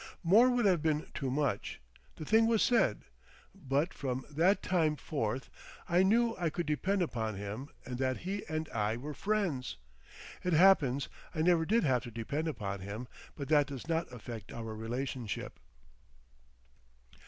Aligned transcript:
More 0.23 0.49
would 0.49 0.65
have 0.65 0.81
been 0.81 1.05
too 1.13 1.29
much. 1.29 1.79
The 2.15 2.25
thing 2.25 2.47
was 2.47 2.63
said. 2.63 3.03
But 3.53 3.93
from 3.93 4.25
that 4.31 4.63
time 4.63 4.95
forth 4.95 5.51
I 5.87 6.01
knew 6.01 6.35
I 6.39 6.49
could 6.49 6.65
depend 6.65 7.03
upon 7.03 7.35
him 7.35 7.69
and 7.85 7.99
that 7.99 8.17
he 8.25 8.43
and 8.49 8.67
I 8.69 8.97
were 8.97 9.13
friends. 9.13 9.77
It 10.43 10.53
happens 10.53 11.07
I 11.35 11.43
never 11.43 11.67
did 11.67 11.83
have 11.83 12.01
to 12.01 12.09
depend 12.09 12.47
upon 12.47 12.79
him, 12.79 13.07
but 13.35 13.47
that 13.49 13.67
does 13.67 13.87
not 13.87 14.11
affect 14.11 14.51
our 14.51 14.73
relationship. 14.73 15.59